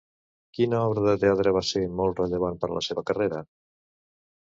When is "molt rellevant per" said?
2.01-2.73